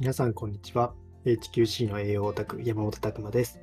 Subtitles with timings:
[0.00, 0.94] 皆さん、こんにちは。
[1.24, 3.58] HQC の栄養オタク、山本拓馬です。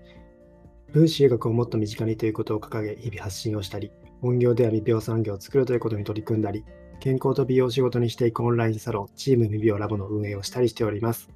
[0.91, 6.65] 分子医学をもっと身近にということを掲げ、日々発信をしたり、本業では未病産業を作るということに取り組んだり、
[6.99, 11.29] 健康と美容を仕事にしていくオンラインサロン、チーム未病ラボの運営をしたりしております。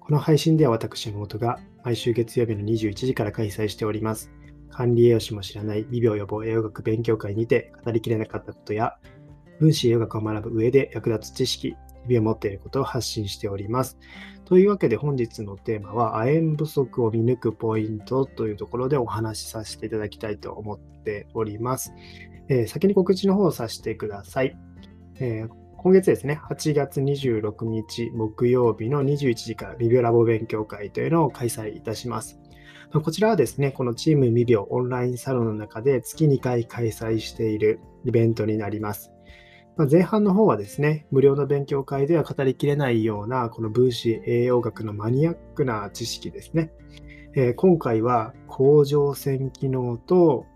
[0.00, 4.32] この配信では私、山本が毎週月曜日の21時から開催しております。
[4.68, 8.96] 管理栄養士も知らない未病予防栄養学勉強会にて語りきれなかったことや、
[9.60, 11.76] 分子栄養学を学ぶ上で役立つ知識、
[12.06, 13.98] 日々を持っていることを発信しております。
[14.44, 21.92] というわけで本日のテーマは、亜鉛不足を見抜くポイントというところでお話しさせていただきたいと思っております。
[22.48, 24.56] えー、先に告知の方をさせてください。
[25.20, 32.40] えー、今月ですね、8月26日木曜日の21時からビビオラボ勉強会というのを開催いたします。
[32.90, 39.12] こちらはですね、このチーム未病オンラインサロンの中で月2回開催しているイベントになります。
[39.78, 46.72] ま前半の方はですね、無料の勉強会では語りきれないような、この分子栄養学のマニアックな知識ですね。
[47.36, 50.46] えー、今回は甲状腺機能と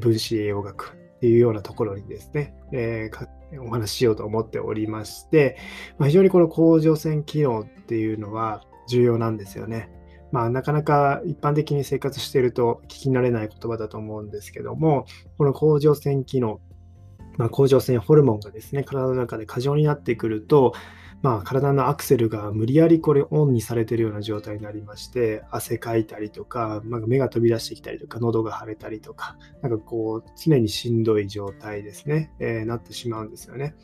[0.00, 5.56] 分子栄養学っていうようなところにですね、えー、お話ししようと思っておりまして、
[5.98, 9.92] まあ、非常にこの甲状腺機能っていうのは重要なんですよね。
[10.32, 15.06] まあ、なかなか一般的に生活していると聞き慣れない言葉だと思うんですけども、
[15.38, 16.60] この甲状腺機能
[17.36, 20.74] まあ、甲状腺ホルモンがですね、体の中で過剰になってくると、
[21.22, 33.74] まあ、体のアクセルが無理やりこれオンにされてるような状態になりまして、汗かいたりとか、まあ、目が飛び出してきたりとか、喉が腫れたりとか、なんかこう、常にしんどい状態ですね、えー、なってしまうんですよね。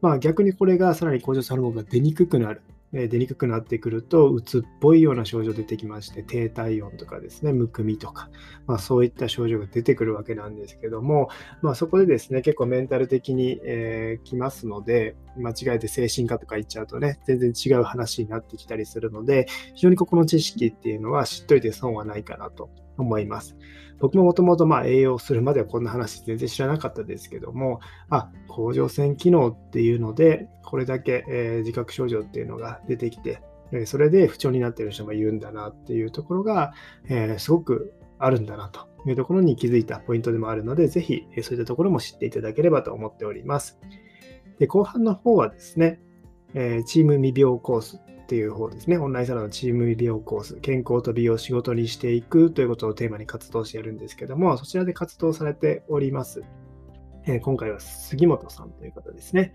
[0.00, 2.62] まあ、逆にこれがさらに甲状腺ホルモンが出にくくなる。
[2.92, 8.28] 出にくくなってくると、うつっぽいような症状出てきまして、低体温とかですね、むくみとか、
[8.66, 11.30] まあ、そういった症状が出てくるわけなんですけども、
[11.62, 22.68] まあ、そこでですね、結構メンタル的に、えー、来ますので、間違えて精神科とか言っちゃうとね、全然違う話になってきたりするので、非常にここの知識っていうのは知っといて損はないかなと
[23.02, 23.56] 思います。
[23.98, 27.78] 僕ももともと栄養するまではこんな話全然知らなかったですけども、
[28.10, 33.42] あ、甲状腺機能っていうので、これだけ、えー、自覚症状っていうのが出てきて、
[33.86, 36.72] それで不調になってる人もいるんだなっていうところが、
[37.08, 43.78] えー、すごくあるんだなというところに気づいたポイントでもあるので、ぜひそういったところも知っていただければと思っております。
[44.58, 46.00] で後半の方はですね、
[46.54, 48.00] え、チーム未病コース
[48.32, 56.42] っていう方ですね、オンラインサロンのチーム美容コース、健康と美容を仕事にしていくということをテーマに活動してやるんですけども、そちらで活動されております。
[57.26, 59.52] えー、今回は杉本さんという方ですね。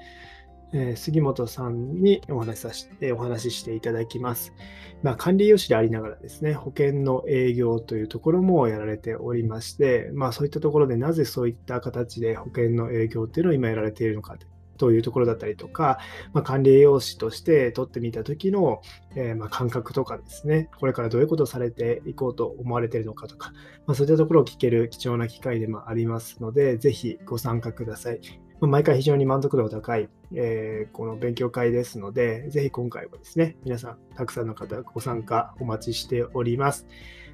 [0.73, 4.53] えー、杉本さんにお話しさせて、お話ししていただきます。
[5.01, 14.45] まあ、管理栄養士でありながらですね、保険の営業というところもやられておりまして、まあ、そういったところでなぜそういった形で保険の営業っていうのを今やられているのかと
[14.77, 15.99] というところだったりとか、
[16.33, 18.81] まあ、管理栄養士として取ってみた時の、
[19.15, 23.51] えー、ま感覚とかですね、これからどういうことをされていこうと思われているのかとか、
[23.85, 28.21] まあ、そういったところを聞ける貴重な機会でもありますので、ぜひご参加ください。
[28.59, 36.87] ま、毎回非常に満足度が高い、えー、この勉強会ですので、ぜひ今回はですね、皆さん、たくさんの方ご参加お待ちしております。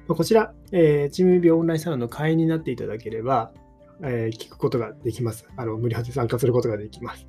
[0.06, 3.52] こちら、えー、チームビオンラインサロンの会員になっていただければ、
[4.02, 5.46] えー、聞くことができます。
[5.56, 7.26] あの無料で参加することができます。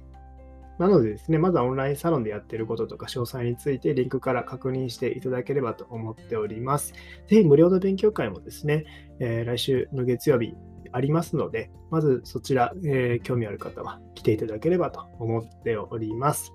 [0.77, 6.93] なのでですね、まずはオンラインサロンでやってることとか詳細についてリンクから確認していただければと思っております。
[7.27, 8.85] ぜひ無料の勉強会もですね、
[9.19, 10.53] えー、来週の月曜日
[10.91, 16.53] ありますので、まずそちら、えー、興味ある方は来ていただければと思っております。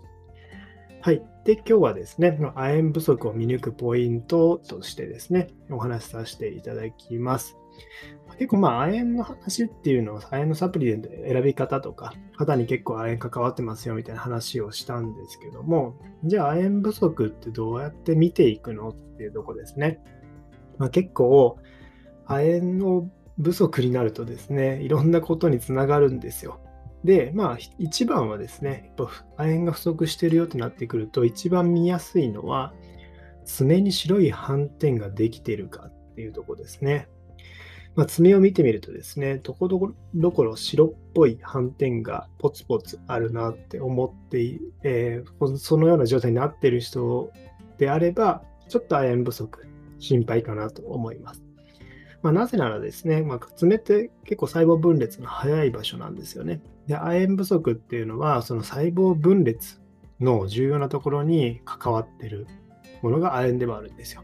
[1.02, 1.22] はい。
[1.44, 7.56] で、今日はですね、亜鉛不足を見抜くポイントとしてですね、お話しさせていただきます。
[8.40, 20.00] 結構まあ、亜鉛の話っていうのは、亜鉛のサプリで選び方とか、肌に結構亜鉛関わってますよみたいな話をしたんですけども、じゃあ亜鉛不足ってどうやって見ていくのっていうとこですね。
[20.78, 21.58] まあ、結構、
[22.24, 23.10] 亜鉛の
[23.42, 26.60] 不足になるとですね、いろんなことにつながるんですよ。
[27.04, 32.72] で、まあ、一番はですね、やっぱ亜鉛が不足してるよってなってくると、一番見やすいのは、
[33.44, 37.06] 爪に白い斑点ができてるかっていうとこですね。
[37.96, 47.32] まあ、爪を見てみるとですね、ところどころ白っぽい斑点がポツポツあるなって思って、えー、そのような状態になっている人
[47.78, 49.66] であれば、ちょっと亜鉛不足、
[49.98, 51.42] 心配かなと思います。
[52.22, 56.60] まあ、なぜならですね、まあ、爪って結構細胞分裂の早い場所なんですよね。
[56.86, 59.80] で、亜鉛不足っていうのは、その細胞分裂
[60.20, 62.46] の重要なところに関わってる
[63.02, 64.22] ものが亜鉛でもあるんですよ。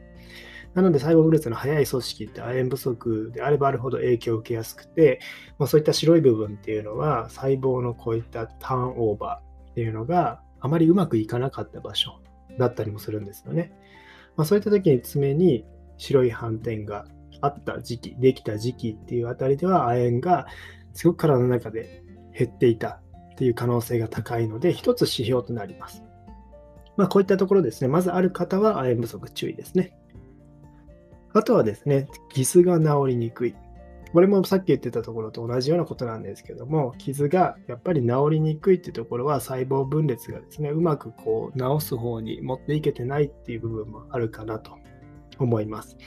[0.76, 5.20] なので細胞分裂の早い組織って亜鉛不足であればあるほど影響を受けやすくて、
[5.58, 12.20] まあ、そういった白い部分っていうのは細胞のこういったターンオーバーっていうのがあまりうまくいかなかった場所
[12.58, 13.72] だったりもするんですよね。
[14.36, 15.64] まあ、そういった時に爪に
[15.96, 17.06] 白い斑点が
[17.40, 20.46] あった時期、できた時期っていうあたりでは、亜鉛が
[20.92, 22.02] すごく体の中で
[22.36, 23.00] 減っていた
[23.32, 26.02] っていう可能性が高いので、一つ指標となります。
[26.96, 29.95] まあ、こういったところですね、まずある方は亜鉛不足注意ですね。
[31.36, 33.54] あとはですね、傷が治りにくい。
[34.14, 44.78] これもさっき言ってたところと同じようなことなんですけども、傷がやっぱり治りにくいっていうところは細胞分裂がですね、うまくこう治す方に持っていけてないっていう部分もあるかなと
[45.38, 45.98] 思います。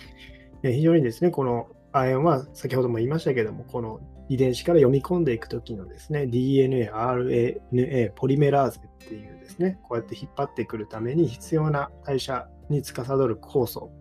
[0.63, 3.99] 非常にですね、この亜鉛は先ほども言いましたけども、この
[4.29, 13.91] 遺伝子から読み込んでいくときのですね、DNA、RNA、ポリメラーゼっていうですね、こうやって引っ張ってくるために必要な代謝に司る酵素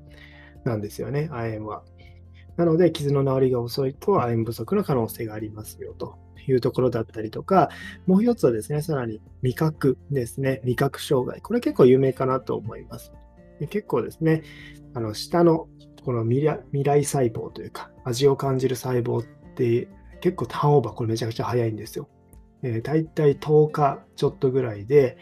[0.64, 1.82] なんですよね、亜鉛は。
[2.56, 7.70] なので、傷の治りが遅いと亜鉛不足の可能性がありますよというところだったりとか、
[8.06, 11.40] もう一つはですね、さらに味覚ですね、味覚障害。
[11.40, 13.12] これ結構有名かなと思います。
[13.60, 14.43] で結構ですね、
[14.94, 15.69] あの下の
[16.05, 16.43] この未
[16.84, 19.88] 来細胞というか、味を感じる細胞って
[20.20, 22.08] 結構ターンオーバー、これめちゃくちゃ早いんですよ。
[22.62, 25.16] えー、大体10日ちょっとぐらいで、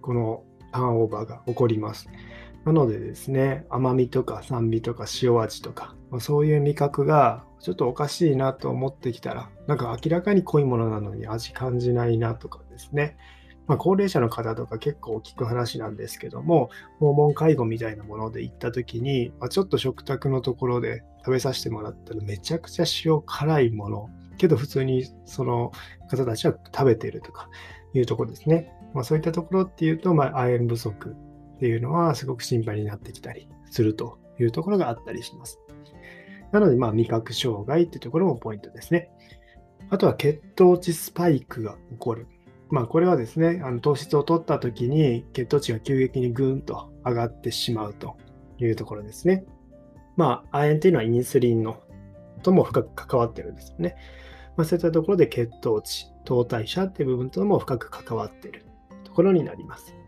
[0.00, 0.42] この
[0.72, 2.08] ターンオーバーが起こります。
[2.64, 13.16] なのでですね、甘みとか酸味とか塩味とか、まあ、そういう味覚がちょっとおかしいなと思ってきたら、なんか明らかに濃いものなのに味感じないなとかですね、
[13.66, 25.70] まあ、高齢者の方とか結構聞く話なんですけども、訪問介護みたいなもので行った時に、まあ、ちょっと食卓のところで食べさせてもらったらめちゃくちゃ塩辛いもの、けど普通にその
[26.08, 27.48] 方たちは食べてるとか
[27.94, 28.72] いうところですね。
[28.92, 31.14] まあ、そういったところっていうと、まあ、亜鉛不足
[31.60, 35.60] っていうのはすごく心配になってきたりするというところがあったりします。
[36.52, 39.10] なので、まあ、味覚障害っていうところもポイントですね。
[39.90, 42.28] あとは血糖値スパイクが起こる。
[42.70, 48.16] まあ、これはですね、あの糖質を取った時に血糖値が急激にぐんと上がってしまうと
[48.58, 49.44] いうところですね。
[50.16, 51.82] まあ、亜鉛というのはインスリンの
[52.42, 53.96] とも深く関わってるんですよね。
[54.56, 58.64] まあ、そういったところで血糖値、糖代謝っていう部分とも深く関わってる
[59.04, 59.99] ところになります。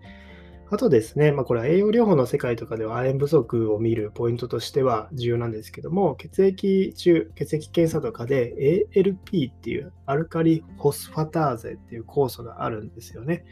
[0.73, 13.45] あとですね、まあ、これは栄養療法の世界とかでは亜鉛不足を見るポイントとしては重要なんですけども、血液中、血液検査とかで ALP っていうアルカリホスファターゼっていう酵素があるんですよね。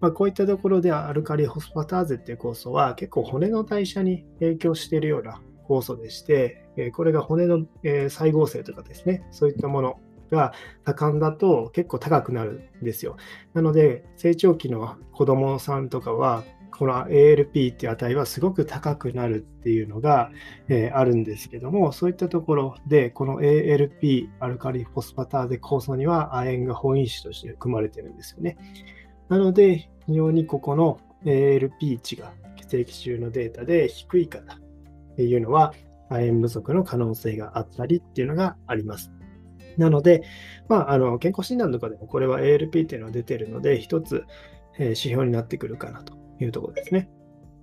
[0.00, 6.64] まあ、こういったところではアルカリホスファターゼっていう酵素は結構骨の代謝に影響しているような酵素でして、
[6.94, 10.00] これが骨の細胞性とかですね、そういったもの
[10.32, 10.52] が
[10.84, 13.16] 盛んだと結構高くなるんですよ。
[13.54, 16.42] なので、成長期の子供さんとかは、
[16.78, 20.30] この ALP っていう値はすごく高くなるっていうのが、
[20.68, 28.58] えー、あるんですけども、そういったところで、この ALP、アルカリフォスファターゼ酵素には亜鉛が本因子として含まれてるんですよね。
[29.28, 35.72] なので、非常にここの ALP 値が血液中のデータで低い方っていうのは、
[36.10, 39.10] 亜鉛不足の可能性があったりっていうのがあります。
[39.78, 40.22] なので、
[40.68, 44.24] まあ、あの健康診断とかでもこれは ALP っていうのが出てるので、一つ、
[44.78, 47.08] え、指標になってくるかなというところですね。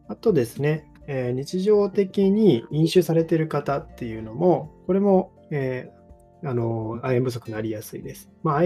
[0.07, 8.29] あとですね、えー、日常的に飲酒されている方っていうのも、これも、えー、あの亜鉛不足になりやすいです。
[8.43, 8.61] まあ、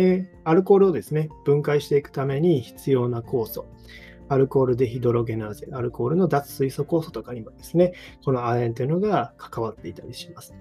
[0.46, 3.66] アルコールをですね、分解していくために必要な酵素、
[4.30, 7.94] アルコールデヒドロゲナーゼ、アルコールの脱水素酵素とかにもですね、
[8.24, 10.54] この亜鉛というのが関わっていたりします。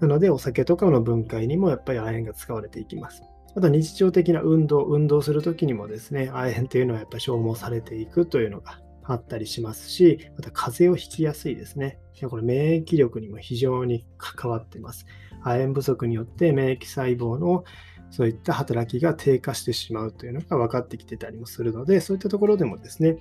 [0.00, 3.22] なので、お酒とかの分解にもやっぱり亜鉛が使われていきます。
[3.54, 11.98] あと日常的な運動、運動するときにもですね、亜鉛というのはやっぱり消耗されていくというのがあったりしますし、また風邪をひきやすいですね。
[12.28, 15.06] これ免疫力にも非常に関わっています。
[15.42, 17.64] 亜鉛不足によって免疫細胞の
[18.10, 23.18] そういった働きが低下してしまうというのが分かってきてたりもするので、そういったところでもですね、やっ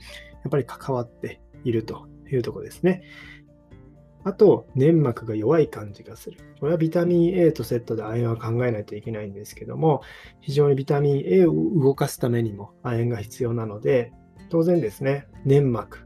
[0.52, 3.04] ぱり関わっているというところですね。
[4.24, 6.38] あと、粘膜が弱い感じがする。
[6.60, 10.02] これはビタミン A とセットで亜鉛は考えないといけないんですけども、
[10.42, 14.12] 非常にビタミン A を動かすためにも亜鉛が必要なので、
[14.52, 16.06] 当然ですね、粘膜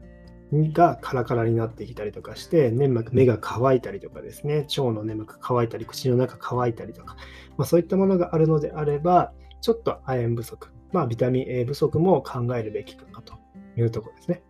[0.52, 7.16] がカラカラになってきたりとかして、粘膜、目が乾いたりとかですね、腸の粘膜乾いたり、口の中乾いたりとか、
[7.56, 13.34] まあ、そういったものがあるのであれば、ちょっと亜鉛不足、まあ、ビタミン A 不足も考えるべきかなと
[13.76, 14.44] いうところですね。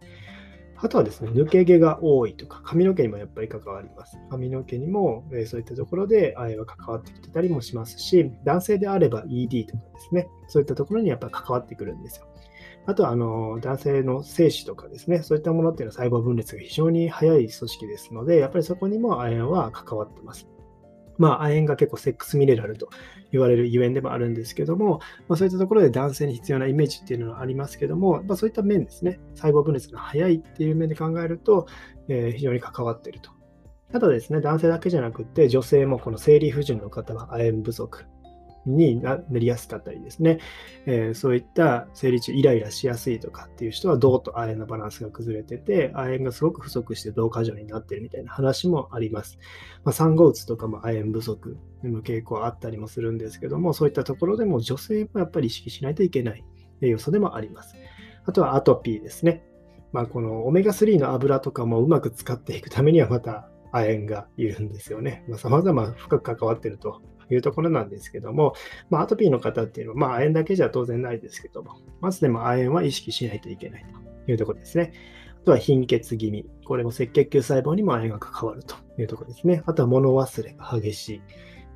[0.79, 4.19] あとはですね、抜け毛が多いとか、髪の毛にもやっぱり関わります。
[4.31, 12.27] 髪の毛にも、えー、そういったところで愛は関わってきてたりもしますし、男性であれば ED とかですね、そういったところにやっぱり関わってくるんですよ。
[12.87, 20.47] あとはあの男性の精子とかですね、そういったものっていうのは細胞分裂が非常に早い組織ですので、やっぱりそこにも亜鉛は関わってます。
[21.19, 22.91] まあ、亜鉛が結構セックスミネラルと
[23.33, 31.67] 言われるゆえんでもあるんですけども、まあ、そういったところで男性に必要なイメージっていうのはありますけども、まあ、そういった面ですね、細胞分裂が早いっていう面で考えると、
[32.09, 33.31] えー、非常に関わっていると。
[33.93, 38.05] ただですね、男性だけじゃなくて、女性もこの生理不順の方は亜鉛不足
[38.67, 40.39] になりやすかったりですね、
[40.87, 49.39] えー、そういった生理中イライラしやすいとかっていう人は銅と亜鉛のバランスが崩れてて、亜鉛がすごく不足して銅過剰になってるみたいな話もあります。
[49.85, 56.45] まあ、産後うつとかも亜鉛不足の傾向あったりもするんですけども、そういったところでも女性もやっぱり意識しないといけない
[56.81, 57.77] 要素でもあります。
[58.25, 59.43] あとはアトピーですね。
[59.93, 65.25] まあ、このオメガ3の油とかもうまく使っていくためにはまた亜鉛がいるんですよね。
[65.29, 67.01] まあ、様々深く関わってると
[67.35, 68.55] いうところなんですけども、
[68.91, 73.87] まあ、アトピーの方っていうのは、まあ、亜鉛だけじゃ当然ないですけども、まずでも亜鉛は意識しないといけない
[74.25, 74.93] というところですね。
[75.43, 76.45] あとは貧血気味。
[76.65, 79.63] これも赤血球細胞にも亜鉛が関わるというところですね。
[79.67, 81.23] あとは物忘れが激しい。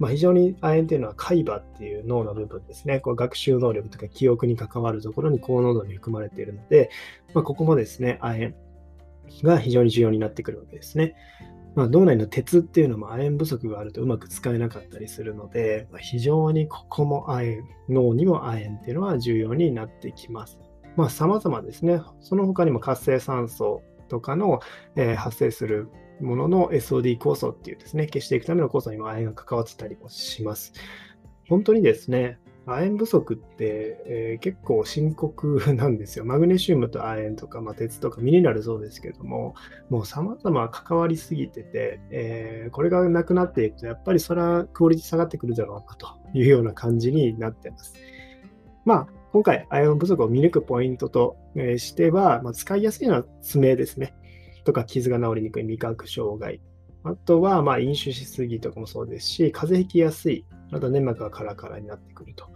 [0.00, 3.00] まあ、非常に亜鉛というのは海馬っていう脳の部分ですね。
[3.00, 6.90] こう学習能力とか記憶に関わるところに高濃度に含まれているので、
[7.34, 8.54] まあ、ここもですね、亜鉛
[9.42, 11.14] が非常に重要になってくるわけですね。
[11.74, 20.58] まあ、脳内の鉄っていうのも亜鉛不足があるとうまく使えなかったりするので、まあ、非常にここも亜鉛、脳にも亜鉛っていうのは重要になってきます。
[20.96, 22.00] まあ、様々ですね。
[22.20, 24.60] その他にも活性酸素とかの、
[24.96, 25.88] えー、発生する
[26.20, 30.72] ものの SOD 酵素っていうですね、消していくための酵素にも亜鉛が関わってたりもします。
[31.48, 36.24] 本当にですね、亜鉛不足って、えー、結構深刻 なんですよ。
[36.24, 39.54] マグネシウムと亜鉛とか、まあ、鉄とかミネラルそうですけども、
[39.88, 47.94] もう様々関わりすぎてて、えー、これがなくなっていくと、やっぱりそれはクオリティ下がってくるだろうなというような感じになってます。
[48.84, 51.36] まあ、今回、亜鉛不足を見抜くポイントと
[51.76, 54.14] しては、まあ、使いやすいのは爪ですね。
[54.64, 56.60] とか、傷が治りにくい味覚障害。
[57.04, 62.48] あとは、まあ、飲酒しすぎとかもそうですし、風邪ひきやすいまた粘膜がカラカラになってくると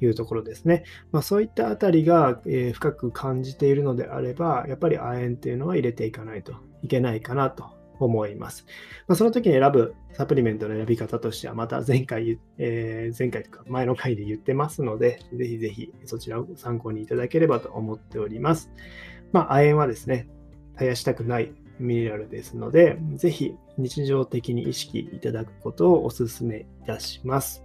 [0.00, 0.84] いうところですね。
[1.10, 7.64] まあ、そういったあたりが、えー、深く感じているのであれば、やっぱり亜鉛っていうのは入れていかないといけないかなと
[7.98, 8.66] 思います。
[9.06, 18.70] まあ、その時に選ぶサプリメントの選び方としては、また前回、えー、前回とか前の回で言ってますので、ぜひぜひそちらを参考にいただければと思っております。
[19.32, 20.28] まあ、亜鉛はですね、
[20.74, 21.52] 絶やしたくない
[21.82, 27.64] ミネラルですので、ぜひ日常的に意識いただくことをお勧めいたします。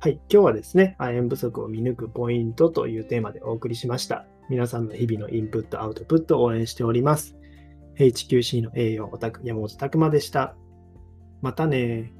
[0.00, 4.26] はい、今日はですね、亜鉛不足を見抜くポイントというテーマでお送りしました。
[4.48, 7.36] 皆さんの日々のインプット、アウトプットを応援しております。
[7.96, 10.54] HQC の栄養オタク山本拓馬でした。
[11.42, 12.12] またね